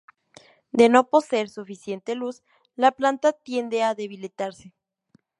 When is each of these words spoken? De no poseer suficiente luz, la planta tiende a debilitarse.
De 0.71 0.89
no 0.89 1.09
poseer 1.11 1.47
suficiente 1.47 2.15
luz, 2.15 2.41
la 2.75 2.91
planta 2.91 3.33
tiende 3.33 3.83
a 3.83 3.93
debilitarse. 3.93 4.73